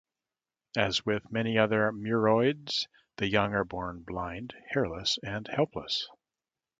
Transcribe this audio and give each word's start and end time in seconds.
As 0.75 1.05
with 1.05 1.31
many 1.31 1.59
other 1.59 1.91
muroids, 1.91 2.87
the 3.17 3.27
young 3.27 3.53
are 3.53 3.63
born 3.63 4.01
blind, 4.01 4.55
hairless, 4.71 5.19
and 5.21 5.47
helpless. 5.47 6.09